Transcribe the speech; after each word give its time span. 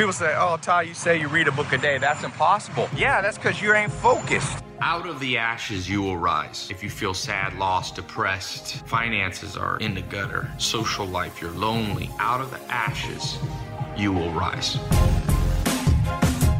People 0.00 0.14
say, 0.14 0.34
oh, 0.34 0.56
Tai, 0.56 0.80
you 0.84 0.94
say 0.94 1.20
you 1.20 1.28
read 1.28 1.46
a 1.46 1.52
book 1.52 1.74
a 1.74 1.76
day. 1.76 1.98
That's 1.98 2.24
impossible. 2.24 2.88
Yeah, 2.96 3.20
that's 3.20 3.36
because 3.36 3.60
you 3.60 3.74
ain't 3.74 3.92
focused. 3.92 4.64
Out 4.80 5.06
of 5.06 5.20
the 5.20 5.36
ashes, 5.36 5.90
you 5.90 6.00
will 6.00 6.16
rise. 6.16 6.70
If 6.70 6.82
you 6.82 6.88
feel 6.88 7.12
sad, 7.12 7.52
lost, 7.58 7.96
depressed, 7.96 8.76
finances 8.86 9.58
are 9.58 9.76
in 9.76 9.94
the 9.94 10.00
gutter, 10.00 10.50
social 10.56 11.04
life, 11.04 11.42
you're 11.42 11.50
lonely, 11.50 12.08
out 12.18 12.40
of 12.40 12.50
the 12.50 12.58
ashes, 12.72 13.36
you 13.94 14.10
will 14.10 14.32
rise. 14.32 14.78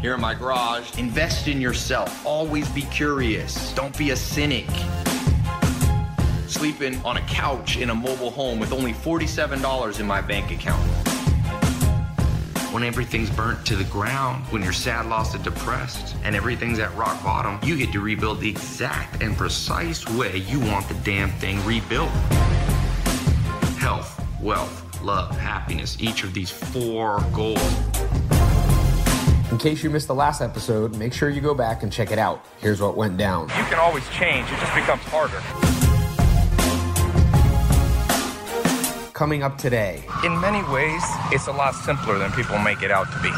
Here 0.02 0.16
in 0.16 0.20
my 0.20 0.34
garage, 0.34 0.98
invest 0.98 1.48
in 1.48 1.62
yourself. 1.62 2.27
Always 2.27 2.68
be 2.68 2.82
curious. 2.82 3.72
Don't 3.72 3.96
be 3.96 4.11
a 4.11 4.16
cynic. 4.16 4.68
Sleeping 6.46 7.00
on 7.07 7.16
a 7.16 7.22
couch 7.22 7.79
in 7.79 7.88
a 7.88 7.95
mobile 7.95 8.32
home 8.32 8.59
with 8.59 8.70
only 8.70 8.93
$47 8.93 9.98
in 9.98 10.07
my 10.07 10.20
bank 10.20 10.50
account. 10.50 11.10
When 12.71 12.84
everything's 12.84 13.30
burnt 13.30 13.66
to 13.66 13.75
the 13.75 13.84
ground, 13.84 14.45
when 14.53 14.62
you're 14.62 14.73
sad, 14.73 15.07
lost, 15.07 15.35
and 15.35 15.43
depressed, 15.43 16.14
and 16.22 16.36
everything's 16.36 16.79
at 16.79 16.95
rock 16.95 17.21
bottom, 17.25 17.58
you 17.68 17.76
get 17.76 17.90
to 17.93 18.00
rebuild 18.00 18.39
the 18.39 18.49
exact 18.49 19.21
and 19.22 19.36
precise 19.36 20.08
way 20.11 20.36
you 20.36 20.61
want 20.61 20.86
the 20.86 20.95
damn 21.03 21.31
thing 21.32 21.64
rebuilt. 21.67 22.11
Health, 23.79 24.25
wealth, 24.40 25.03
love, 25.03 25.36
happiness, 25.36 25.96
each 26.00 26.22
of 26.22 26.32
these 26.32 26.50
four 26.50 27.25
goals 27.32 27.59
in 29.50 29.59
case 29.59 29.82
you 29.82 29.90
missed 29.90 30.07
the 30.07 30.14
last 30.14 30.40
episode, 30.40 30.96
make 30.96 31.12
sure 31.12 31.29
you 31.29 31.40
go 31.40 31.54
back 31.54 31.82
and 31.82 31.93
check 31.93 32.12
it 32.12 32.19
out. 32.19 32.47
Here's 32.61 32.81
what 32.81 32.97
went 32.97 33.17
down. 33.17 33.48
You 33.48 33.64
can 33.64 33.81
always 33.81 34.09
change, 34.11 34.47
it 34.47 34.61
just 34.61 34.75
becomes 34.77 35.03
harder. 35.03 35.89
Coming 39.20 39.42
up 39.42 39.59
today. 39.59 40.03
In 40.25 40.41
many 40.41 40.62
ways, 40.73 41.03
it's 41.31 41.47
a 41.47 41.53
lot 41.53 41.75
simpler 41.75 42.17
than 42.17 42.33
people 42.33 42.56
make 42.56 42.83
it 42.83 42.91
out 42.91 43.06
to 43.12 43.19
be. 43.20 43.31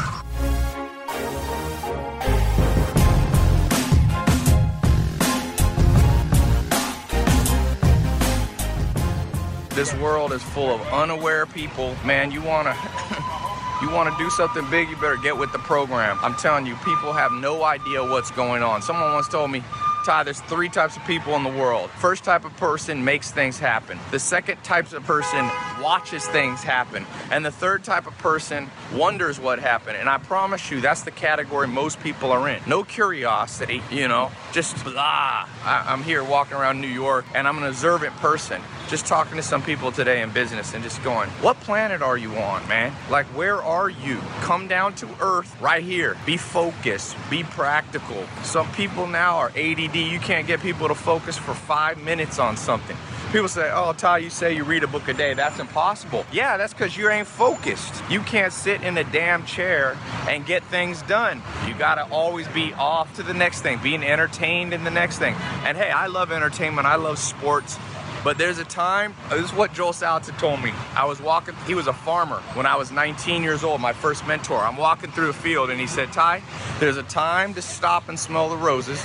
This 9.74 9.92
world 9.94 10.32
is 10.32 10.40
full 10.54 10.72
of 10.72 10.80
unaware 10.92 11.46
people. 11.46 11.96
Man, 12.04 12.30
you 12.30 12.42
want 12.42 12.68
to 12.68 12.74
You 13.82 13.90
want 13.90 14.08
to 14.08 14.16
do 14.22 14.30
something 14.30 14.64
big, 14.70 14.88
you 14.88 14.94
better 14.94 15.16
get 15.16 15.36
with 15.36 15.50
the 15.50 15.58
program. 15.58 16.16
I'm 16.22 16.36
telling 16.36 16.64
you, 16.64 16.76
people 16.84 17.12
have 17.12 17.32
no 17.32 17.64
idea 17.64 18.00
what's 18.04 18.30
going 18.30 18.62
on. 18.62 18.82
Someone 18.82 19.12
once 19.12 19.26
told 19.26 19.50
me, 19.50 19.64
Tai, 20.04 20.24
there's 20.24 20.40
three 20.42 20.68
types 20.68 20.96
of 20.96 21.04
people 21.04 21.34
in 21.36 21.44
the 21.44 21.50
world. 21.50 21.90
First 21.90 22.24
type 22.24 22.44
of 22.44 22.56
person 22.56 23.04
makes 23.04 23.30
things 23.30 23.58
happen. 23.58 23.98
The 24.10 24.18
second 24.18 24.62
type 24.64 24.92
of 24.92 25.02
person 25.04 25.48
watches 25.80 26.26
things 26.26 26.62
happen. 26.62 27.06
And 27.30 27.44
the 27.44 27.50
third 27.50 27.84
type 27.84 28.06
of 28.06 28.16
person 28.18 28.70
wonders 28.94 29.38
what 29.38 29.58
happened. 29.58 29.96
And 29.96 30.08
I 30.08 30.18
promise 30.18 30.70
you, 30.70 30.80
that's 30.80 31.02
the 31.02 31.10
category 31.10 31.68
most 31.68 32.00
people 32.00 32.32
are 32.32 32.48
in. 32.48 32.60
No 32.66 32.84
curiosity, 32.84 33.82
you 33.90 34.08
know, 34.08 34.30
just 34.52 34.82
blah. 34.84 35.46
I, 35.64 35.92
am 35.92 36.02
here 36.02 36.24
walking 36.24 36.56
around 36.56 36.80
New 36.80 36.88
York 36.88 37.24
and 37.34 37.46
I'm 37.46 37.58
an 37.58 37.64
observant 37.64 38.14
person 38.16 38.60
just 38.88 39.06
talking 39.06 39.36
to 39.36 39.42
some 39.42 39.62
people 39.62 39.92
today 39.92 40.22
in 40.22 40.30
business 40.30 40.74
and 40.74 40.82
just 40.82 41.02
going, 41.02 41.28
what 41.40 41.58
planet 41.60 42.02
are 42.02 42.16
you 42.16 42.34
on, 42.36 42.66
man? 42.68 42.92
Like, 43.10 43.26
where 43.26 43.62
are 43.62 43.88
you? 43.88 44.18
Come 44.40 44.68
down 44.68 44.94
to 44.96 45.08
earth 45.20 45.58
right 45.60 45.82
here. 45.82 46.16
Be 46.26 46.36
focused, 46.36 47.16
be 47.30 47.42
practical. 47.42 48.24
Some 48.42 48.70
people 48.72 49.06
now 49.06 49.38
are 49.38 49.50
ADD. 49.56 49.96
You 49.96 50.18
can't 50.18 50.46
get 50.46 50.60
people 50.60 50.88
to 50.88 50.94
focus 50.94 51.38
for 51.38 51.54
five 51.54 52.02
minutes 52.02 52.38
on 52.38 52.56
something. 52.56 52.96
People 53.32 53.48
say, 53.48 53.70
oh, 53.72 53.94
Tai, 53.94 54.18
you 54.18 54.28
say 54.28 54.54
you 54.54 54.62
read 54.62 54.82
a 54.82 54.86
book 54.86 55.08
a 55.08 55.14
day. 55.14 55.32
That's 55.32 55.58
impossible. 55.58 56.26
Yeah, 56.30 56.58
that's 56.58 56.74
because 56.74 56.98
you 56.98 57.08
ain't 57.08 57.26
focused. 57.26 58.02
You 58.10 58.20
can't 58.20 58.52
sit 58.52 58.82
in 58.82 58.98
a 58.98 59.04
damn 59.04 59.46
chair 59.46 59.96
and 60.28 60.44
get 60.44 60.62
things 60.64 61.00
done. 61.02 61.40
You 61.66 61.72
got 61.72 61.94
to 61.94 62.04
always 62.12 62.46
be 62.48 62.74
off 62.74 63.14
to 63.16 63.22
the 63.22 63.32
next 63.32 63.62
thing, 63.62 63.80
being 63.82 64.04
entertained 64.04 64.74
in 64.74 64.84
the 64.84 64.90
next 64.90 65.18
thing. 65.18 65.34
And 65.64 65.78
hey, 65.78 65.90
I 65.90 66.08
love 66.08 66.30
entertainment. 66.30 66.86
I 66.86 66.96
love 66.96 67.18
sports. 67.18 67.78
But 68.24 68.38
there's 68.38 68.58
a 68.58 68.64
time, 68.64 69.14
uh, 69.30 69.36
this 69.36 69.46
is 69.46 69.52
what 69.52 69.72
Joel 69.72 69.92
Salatin 69.92 70.38
told 70.38 70.62
me. 70.62 70.72
I 70.94 71.04
was 71.04 71.20
walking, 71.20 71.54
he 71.66 71.74
was 71.74 71.88
a 71.88 71.92
farmer 71.92 72.40
when 72.54 72.66
I 72.66 72.76
was 72.76 72.92
19 72.92 73.42
years 73.42 73.64
old, 73.64 73.80
my 73.80 73.92
first 73.92 74.26
mentor. 74.26 74.58
I'm 74.58 74.76
walking 74.76 75.10
through 75.10 75.30
a 75.30 75.34
field 75.34 75.70
and 75.70 75.80
he 75.80 75.86
said, 75.86 76.12
Tai, 76.12 76.42
there's 76.78 76.96
a 76.96 77.02
time 77.02 77.54
to 77.54 77.62
stop 77.62 78.08
and 78.08 78.18
smell 78.18 78.48
the 78.48 78.56
roses 78.56 79.04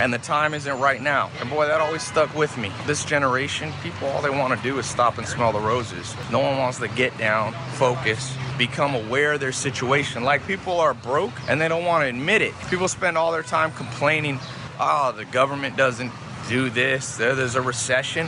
and 0.00 0.12
the 0.14 0.18
time 0.18 0.54
isn't 0.54 0.80
right 0.80 1.00
now. 1.00 1.30
And 1.40 1.50
boy, 1.50 1.66
that 1.66 1.80
always 1.80 2.02
stuck 2.02 2.34
with 2.34 2.56
me. 2.56 2.72
This 2.86 3.04
generation, 3.04 3.70
people, 3.82 4.08
all 4.08 4.22
they 4.22 4.30
want 4.30 4.56
to 4.56 4.62
do 4.62 4.78
is 4.78 4.86
stop 4.86 5.18
and 5.18 5.28
smell 5.28 5.52
the 5.52 5.60
roses. 5.60 6.14
No 6.32 6.38
one 6.38 6.56
wants 6.56 6.78
to 6.78 6.88
get 6.88 7.16
down, 7.18 7.52
focus, 7.74 8.34
become 8.56 8.94
aware 8.94 9.34
of 9.34 9.40
their 9.40 9.52
situation. 9.52 10.24
Like 10.24 10.46
people 10.46 10.80
are 10.80 10.94
broke 10.94 11.34
and 11.48 11.60
they 11.60 11.68
don't 11.68 11.84
want 11.84 12.02
to 12.04 12.08
admit 12.08 12.40
it. 12.40 12.54
People 12.70 12.88
spend 12.88 13.18
all 13.18 13.30
their 13.30 13.42
time 13.42 13.72
complaining, 13.72 14.40
oh, 14.80 15.12
the 15.14 15.26
government 15.26 15.76
doesn't 15.76 16.12
do 16.48 16.70
this, 16.70 17.18
there's 17.18 17.54
a 17.54 17.62
recession. 17.62 18.26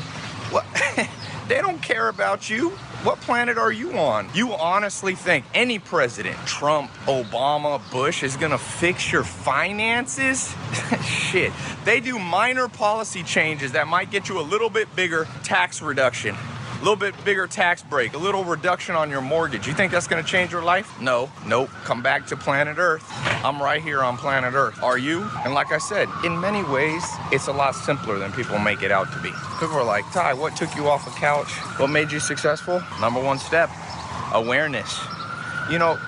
What? 0.53 0.67
they 1.49 1.61
don't 1.61 1.83
care 1.83 2.09
about 2.09 2.51
you. 2.51 2.71
What 3.03 3.21
planet 3.23 3.59
are 3.59 3.73
you 3.73 3.93
on? 3.99 4.29
You 4.35 4.53
honestly 4.53 5.15
think 5.15 5.45
any 5.55 5.79
president, 5.79 6.37
Trump, 6.47 6.91
Obama, 7.07 7.81
Bush, 7.91 8.23
is 8.23 8.37
gonna 8.37 8.59
fix 8.59 9.11
your 9.11 9.25
finances? 9.25 10.55
Shit. 11.03 11.53
They 11.85 12.01
do 12.01 12.19
minor 12.19 12.69
policy 12.69 13.23
changes 13.23 13.73
that 13.73 13.89
might 13.89 14.11
get 14.11 14.29
you 14.29 14.39
a 14.39 14.43
little 14.43 14.71
bit 14.71 14.95
bigger 14.95 15.27
tax 15.43 15.83
reduction 15.83 16.37
little 16.83 16.97
bit 16.97 17.15
bigger 17.25 17.47
tax 17.47 17.83
break, 17.83 18.15
a 18.15 18.19
little 18.19 18.45
reduction 18.45 18.95
on 18.95 19.09
your 19.09 19.21
mortgage. 19.21 19.67
You 19.67 19.73
think 19.73 19.93
that's 19.93 20.07
going 20.07 20.23
to 20.23 20.29
change 20.29 20.51
your 20.51 20.63
life? 20.63 21.01
No, 21.01 21.31
nope. 21.47 21.71
Come 21.85 22.03
back 22.03 22.27
to 22.27 22.37
planet 22.37 22.77
Earth. 22.79 23.05
I'm 23.45 23.63
right 23.63 23.81
here 23.81 24.03
on 24.03 24.17
planet 24.17 24.55
Earth. 24.55 24.83
Are 24.83 24.99
you? 24.99 25.23
And 25.45 25.55
like 25.55 25.73
I 25.73 25.79
said, 25.79 26.09
in 26.25 26.41
many 26.41 26.63
ways, 26.65 27.05
it's 27.31 27.47
a 27.47 27.53
lot 27.53 27.75
simpler 27.75 28.19
than 28.19 28.33
people 28.33 28.59
make 28.59 28.83
it 28.83 28.91
out 28.91 29.13
to 29.13 29.19
be. 29.21 29.31
People 29.61 29.77
are 29.77 29.85
like, 29.85 30.05
Tai, 30.13 30.35
what 30.35 30.57
took 30.57 30.75
you 30.75 30.89
off 30.89 31.07
a 31.07 31.19
couch? 31.19 31.51
What 31.79 31.89
made 31.89 32.11
you 32.11 32.21
successful? 32.21 32.83
Number 33.01 33.23
one 33.23 33.39
step 33.39 33.71
awareness. 34.35 34.99
You 35.71 35.79
know, 35.79 35.99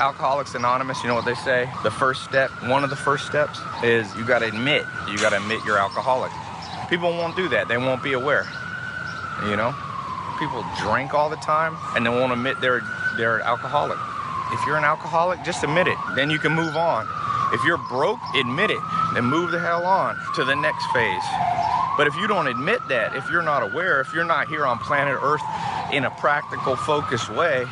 Alcoholics 0.00 0.54
Anonymous, 0.54 1.02
you 1.02 1.08
know 1.08 1.14
what 1.14 1.24
they 1.24 1.34
say? 1.34 1.70
The 1.84 1.90
first 1.90 2.24
step, 2.24 2.50
one 2.64 2.82
of 2.82 2.90
the 2.90 2.96
first 2.96 3.26
steps 3.26 3.60
is 3.84 4.12
you 4.16 4.26
got 4.26 4.40
to 4.40 4.46
admit, 4.46 4.84
you 5.08 5.18
got 5.18 5.30
to 5.30 5.36
admit 5.36 5.60
you're 5.64 5.78
alcoholic. 5.78 6.32
People 6.90 7.10
won't 7.10 7.36
do 7.36 7.48
that. 7.50 7.68
They 7.68 7.78
won't 7.78 8.02
be 8.02 8.14
aware. 8.14 8.46
You 9.44 9.56
know? 9.56 9.74
People 10.44 10.64
drink 10.76 11.14
all 11.14 11.30
the 11.30 11.36
time 11.36 11.76
and 11.96 12.04
they 12.04 12.10
won't 12.10 12.32
admit 12.32 12.60
they're 12.60 12.82
they're 13.16 13.40
alcoholic. 13.40 13.98
If 14.52 14.60
you're 14.66 14.76
an 14.76 14.84
alcoholic, 14.84 15.42
just 15.42 15.64
admit 15.64 15.86
it. 15.86 15.96
Then 16.16 16.28
you 16.28 16.38
can 16.38 16.52
move 16.52 16.76
on. 16.76 17.08
If 17.54 17.64
you're 17.64 17.78
broke, 17.88 18.20
admit 18.34 18.70
it. 18.70 18.80
Then 19.14 19.24
move 19.24 19.52
the 19.52 19.58
hell 19.58 19.84
on 19.84 20.16
to 20.34 20.44
the 20.44 20.54
next 20.54 20.84
phase. 20.92 21.22
But 21.96 22.06
if 22.06 22.16
you 22.16 22.26
don't 22.26 22.48
admit 22.48 22.80
that, 22.88 23.16
if 23.16 23.30
you're 23.30 23.42
not 23.42 23.62
aware, 23.62 24.00
if 24.00 24.12
you're 24.12 24.24
not 24.24 24.48
here 24.48 24.66
on 24.66 24.78
planet 24.78 25.16
Earth 25.22 25.42
in 25.92 26.04
a 26.04 26.10
practical, 26.10 26.76
focused 26.76 27.30
way, 27.30 27.64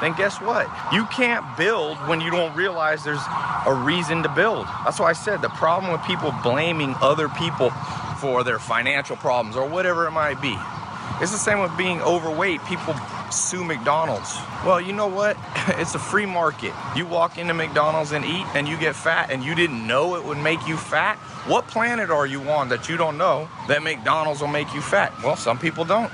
then 0.00 0.12
guess 0.14 0.40
what? 0.40 0.68
You 0.92 1.06
can't 1.06 1.44
build 1.56 1.96
when 2.08 2.20
you 2.20 2.30
don't 2.30 2.54
realize 2.54 3.04
there's 3.04 3.24
a 3.66 3.72
reason 3.72 4.22
to 4.24 4.28
build. 4.28 4.66
That's 4.84 4.98
why 4.98 5.10
I 5.10 5.14
said 5.14 5.40
the 5.40 5.48
problem 5.50 5.92
with 5.92 6.02
people 6.02 6.34
blaming 6.42 6.94
other 7.00 7.28
people 7.28 7.70
for 8.18 8.44
their 8.44 8.58
financial 8.58 9.16
problems 9.16 9.56
or 9.56 9.66
whatever 9.68 10.06
it 10.06 10.10
might 10.10 10.40
be 10.42 10.58
it's 11.20 11.32
the 11.32 11.38
same 11.38 11.60
with 11.60 11.76
being 11.76 12.00
overweight. 12.00 12.64
People 12.64 12.94
sue 13.30 13.62
McDonald's. 13.62 14.34
Well, 14.64 14.80
you 14.80 14.92
know 14.92 15.06
what? 15.08 15.36
It's 15.78 15.94
a 15.94 15.98
free 15.98 16.26
market. 16.26 16.72
You 16.96 17.06
walk 17.06 17.38
into 17.38 17.54
McDonald's 17.54 18.12
and 18.12 18.24
eat 18.24 18.44
and 18.54 18.66
you 18.66 18.76
get 18.76 18.96
fat 18.96 19.30
and 19.30 19.44
you 19.44 19.54
didn't 19.54 19.86
know 19.86 20.16
it 20.16 20.24
would 20.24 20.38
make 20.38 20.66
you 20.66 20.76
fat. 20.76 21.16
What 21.46 21.68
planet 21.68 22.10
are 22.10 22.26
you 22.26 22.42
on 22.50 22.68
that 22.70 22.88
you 22.88 22.96
don't 22.96 23.16
know 23.16 23.48
that 23.68 23.82
McDonald's 23.82 24.40
will 24.40 24.48
make 24.48 24.72
you 24.74 24.80
fat? 24.80 25.12
Well, 25.22 25.36
some 25.36 25.58
people 25.58 25.84
don't. 25.84 26.10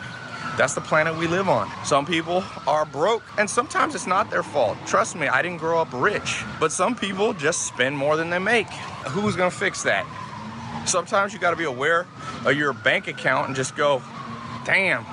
That's 0.56 0.74
the 0.74 0.80
planet 0.80 1.16
we 1.16 1.26
live 1.26 1.48
on. 1.48 1.70
Some 1.84 2.06
people 2.06 2.42
are 2.66 2.84
broke, 2.84 3.22
and 3.38 3.48
sometimes 3.48 3.94
it's 3.94 4.06
not 4.06 4.30
their 4.30 4.42
fault. 4.42 4.78
Trust 4.86 5.14
me, 5.14 5.28
I 5.28 5.42
didn't 5.42 5.58
grow 5.58 5.80
up 5.80 5.88
rich, 5.92 6.44
but 6.58 6.72
some 6.72 6.96
people 6.96 7.32
just 7.34 7.66
spend 7.66 7.96
more 7.96 8.16
than 8.16 8.30
they 8.30 8.38
make. 8.38 8.68
Who's 9.08 9.36
gonna 9.36 9.50
fix 9.50 9.82
that? 9.82 10.06
Sometimes 10.86 11.32
you 11.32 11.38
gotta 11.38 11.56
be 11.56 11.64
aware 11.64 12.06
of 12.44 12.56
your 12.56 12.72
bank 12.72 13.06
account 13.06 13.48
and 13.48 13.56
just 13.56 13.76
go, 13.76 14.02
damn, 14.66 15.06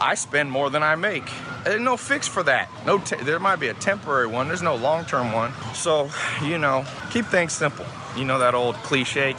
I 0.00 0.14
spend 0.14 0.50
more 0.50 0.70
than 0.70 0.82
I 0.82 0.94
make. 0.94 1.28
There's 1.64 1.80
no 1.80 1.98
fix 1.98 2.26
for 2.26 2.42
that. 2.44 2.70
No, 2.86 2.98
there 2.98 3.38
might 3.38 3.56
be 3.56 3.68
a 3.68 3.74
temporary 3.74 4.26
one. 4.26 4.48
There's 4.48 4.62
no 4.62 4.76
long-term 4.76 5.32
one. 5.32 5.52
So, 5.74 6.08
you 6.42 6.56
know, 6.56 6.86
keep 7.10 7.26
things 7.26 7.52
simple. 7.52 7.84
You 8.16 8.24
know 8.24 8.38
that 8.38 8.54
old 8.54 8.76
cliche, 8.76 9.34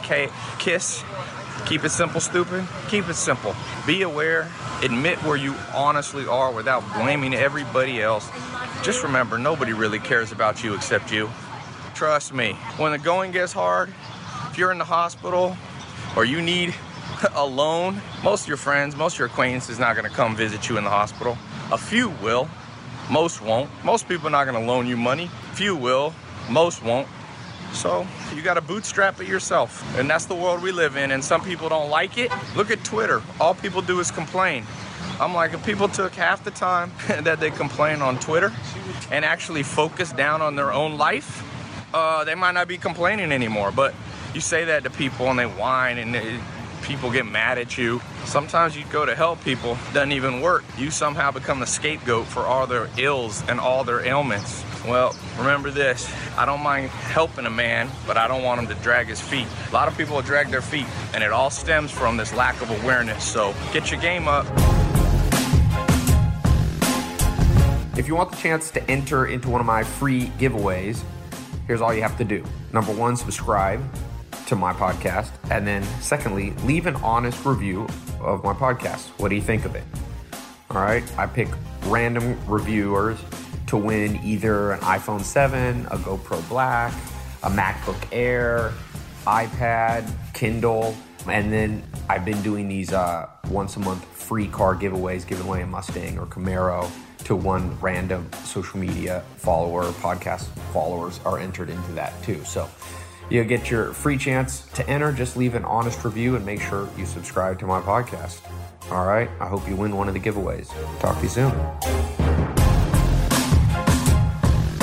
kiss. 0.58 1.02
Keep 1.66 1.84
it 1.84 1.90
simple, 1.90 2.20
stupid. 2.20 2.66
Keep 2.88 3.08
it 3.08 3.14
simple. 3.14 3.54
Be 3.86 4.02
aware. 4.02 4.50
Admit 4.82 5.18
where 5.24 5.36
you 5.36 5.54
honestly 5.74 6.26
are 6.26 6.52
without 6.52 6.82
blaming 6.94 7.34
everybody 7.34 8.00
else. 8.00 8.30
Just 8.82 9.02
remember, 9.02 9.38
nobody 9.38 9.72
really 9.72 9.98
cares 9.98 10.32
about 10.32 10.62
you 10.62 10.74
except 10.74 11.12
you. 11.12 11.30
Trust 11.94 12.34
me. 12.34 12.52
When 12.76 12.92
the 12.92 12.98
going 12.98 13.32
gets 13.32 13.52
hard, 13.52 13.92
if 14.50 14.58
you're 14.58 14.72
in 14.72 14.78
the 14.78 14.84
hospital 14.84 15.56
or 16.16 16.24
you 16.24 16.42
need 16.42 16.74
alone. 17.34 18.00
Most 18.22 18.42
of 18.42 18.48
your 18.48 18.56
friends, 18.56 18.96
most 18.96 19.14
of 19.14 19.18
your 19.20 19.28
acquaintances 19.28 19.78
not 19.78 19.96
gonna 19.96 20.08
come 20.08 20.36
visit 20.36 20.68
you 20.68 20.78
in 20.78 20.84
the 20.84 20.90
hospital. 20.90 21.36
A 21.70 21.78
few 21.78 22.10
will. 22.22 22.48
Most 23.10 23.42
won't. 23.42 23.70
Most 23.84 24.08
people 24.08 24.28
are 24.28 24.30
not 24.30 24.44
to 24.44 24.58
loan 24.58 24.86
you 24.86 24.96
money. 24.96 25.28
Few 25.54 25.74
will. 25.76 26.14
Most 26.48 26.82
won't. 26.82 27.08
So 27.72 28.06
you 28.34 28.42
got 28.42 28.54
to 28.54 28.60
bootstrap 28.60 29.20
it 29.20 29.26
yourself. 29.26 29.82
And 29.98 30.08
that's 30.08 30.26
the 30.26 30.34
world 30.34 30.62
we 30.62 30.72
live 30.72 30.96
in. 30.96 31.10
And 31.10 31.24
some 31.24 31.42
people 31.42 31.68
don't 31.68 31.90
like 31.90 32.18
it. 32.18 32.30
Look 32.54 32.70
at 32.70 32.84
Twitter. 32.84 33.22
All 33.40 33.54
people 33.54 33.80
do 33.82 33.98
is 34.00 34.10
complain. 34.10 34.66
I'm 35.20 35.34
like, 35.34 35.54
if 35.54 35.64
people 35.64 35.88
took 35.88 36.14
half 36.14 36.44
the 36.44 36.50
time 36.50 36.92
that 37.22 37.40
they 37.40 37.50
complain 37.50 38.02
on 38.02 38.18
Twitter 38.18 38.52
and 39.10 39.24
actually 39.24 39.62
focus 39.62 40.12
down 40.12 40.42
on 40.42 40.54
their 40.56 40.72
own 40.72 40.98
life, 40.98 41.42
uh, 41.94 42.24
they 42.24 42.34
might 42.34 42.52
not 42.52 42.68
be 42.68 42.78
complaining 42.78 43.32
anymore. 43.32 43.72
But 43.72 43.94
you 44.34 44.40
say 44.40 44.64
that 44.66 44.84
to 44.84 44.90
people 44.90 45.28
and 45.28 45.38
they 45.38 45.46
whine 45.46 45.98
and 45.98 46.14
they, 46.14 46.38
people 46.82 47.10
get 47.10 47.26
mad 47.26 47.58
at 47.58 47.78
you. 47.78 48.00
Sometimes 48.24 48.76
you 48.76 48.84
go 48.90 49.06
to 49.06 49.14
help 49.14 49.42
people, 49.44 49.78
doesn't 49.92 50.12
even 50.12 50.40
work. 50.40 50.64
You 50.76 50.90
somehow 50.90 51.30
become 51.30 51.60
the 51.60 51.66
scapegoat 51.66 52.26
for 52.26 52.40
all 52.40 52.66
their 52.66 52.88
ills 52.98 53.42
and 53.48 53.58
all 53.58 53.84
their 53.84 54.04
ailments. 54.04 54.64
Well, 54.86 55.14
remember 55.38 55.70
this 55.70 56.12
I 56.36 56.44
don't 56.44 56.62
mind 56.62 56.90
helping 56.90 57.46
a 57.46 57.50
man, 57.50 57.88
but 58.06 58.16
I 58.16 58.28
don't 58.28 58.42
want 58.42 58.60
him 58.60 58.66
to 58.68 58.82
drag 58.82 59.06
his 59.06 59.20
feet. 59.20 59.46
A 59.70 59.72
lot 59.72 59.88
of 59.88 59.96
people 59.96 60.20
drag 60.22 60.50
their 60.50 60.62
feet, 60.62 60.86
and 61.14 61.22
it 61.22 61.30
all 61.30 61.50
stems 61.50 61.90
from 61.90 62.16
this 62.16 62.34
lack 62.34 62.60
of 62.60 62.70
awareness. 62.82 63.24
So 63.24 63.54
get 63.72 63.90
your 63.90 64.00
game 64.00 64.28
up. 64.28 64.46
If 67.96 68.08
you 68.08 68.14
want 68.16 68.32
the 68.32 68.38
chance 68.38 68.70
to 68.72 68.90
enter 68.90 69.26
into 69.26 69.48
one 69.48 69.60
of 69.60 69.66
my 69.66 69.84
free 69.84 70.26
giveaways, 70.38 71.02
here's 71.66 71.80
all 71.80 71.94
you 71.94 72.02
have 72.02 72.18
to 72.18 72.24
do. 72.24 72.44
Number 72.72 72.92
one, 72.92 73.16
subscribe 73.16 73.82
to 74.46 74.56
my 74.56 74.72
podcast. 74.72 75.30
And 75.50 75.66
then, 75.66 75.82
secondly, 76.00 76.50
leave 76.64 76.86
an 76.86 76.96
honest 76.96 77.44
review 77.44 77.86
of 78.20 78.44
my 78.44 78.52
podcast. 78.52 79.08
What 79.18 79.28
do 79.28 79.34
you 79.34 79.42
think 79.42 79.64
of 79.64 79.74
it? 79.74 79.84
All 80.70 80.80
right. 80.82 81.04
I 81.18 81.26
pick 81.26 81.48
random 81.86 82.38
reviewers 82.46 83.18
to 83.66 83.76
win 83.76 84.20
either 84.24 84.72
an 84.72 84.80
iPhone 84.80 85.20
7, 85.20 85.86
a 85.86 85.96
GoPro 85.96 86.46
Black, 86.48 86.92
a 87.42 87.50
MacBook 87.50 88.06
Air, 88.12 88.72
iPad, 89.26 90.10
Kindle. 90.34 90.94
And 91.26 91.52
then 91.52 91.82
I've 92.08 92.24
been 92.24 92.40
doing 92.42 92.68
these 92.68 92.92
uh, 92.92 93.28
once 93.48 93.76
a 93.76 93.80
month 93.80 94.04
free 94.04 94.48
car 94.48 94.74
giveaways, 94.74 95.26
giving 95.26 95.46
away 95.46 95.62
a 95.62 95.66
Mustang 95.66 96.18
or 96.18 96.26
Camaro 96.26 96.90
to 97.24 97.36
one 97.36 97.78
random 97.80 98.28
social 98.44 98.78
media 98.78 99.22
follower, 99.36 99.84
podcast 99.92 100.46
followers 100.72 101.20
are 101.24 101.38
entered 101.38 101.70
into 101.70 101.92
that 101.92 102.12
too. 102.22 102.42
So 102.44 102.68
you'll 103.30 103.44
get 103.44 103.70
your 103.70 103.92
free 103.92 104.18
chance 104.18 104.66
to 104.74 104.88
enter. 104.88 105.12
Just 105.12 105.36
leave 105.36 105.54
an 105.54 105.64
honest 105.64 106.04
review 106.04 106.36
and 106.36 106.44
make 106.44 106.60
sure 106.60 106.88
you 106.96 107.06
subscribe 107.06 107.58
to 107.60 107.66
my 107.66 107.80
podcast. 107.80 108.40
All 108.90 109.06
right. 109.06 109.30
I 109.40 109.46
hope 109.46 109.68
you 109.68 109.76
win 109.76 109.96
one 109.96 110.08
of 110.08 110.14
the 110.14 110.20
giveaways. 110.20 110.68
Talk 111.00 111.16
to 111.16 111.22
you 111.22 111.28
soon. 111.28 111.52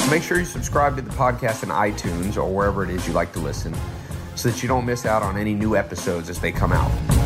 Make 0.09 0.24
sure 0.24 0.39
you 0.39 0.45
subscribe 0.45 0.95
to 0.95 1.03
the 1.03 1.12
podcast 1.12 1.62
in 1.62 1.69
iTunes 1.69 2.36
or 2.36 2.51
wherever 2.51 2.83
it 2.83 2.89
is 2.89 3.07
you 3.07 3.13
like 3.13 3.31
to 3.33 3.39
listen 3.39 3.75
so 4.36 4.50
that 4.50 4.63
you 4.63 4.68
don't 4.68 4.85
miss 4.85 5.06
out 5.06 5.21
on 5.21 5.38
any 5.38 5.53
new 5.53 5.75
episodes 5.75 6.30
as 6.30 6.39
they 6.39 6.51
come 6.51 6.71
out. 6.71 7.19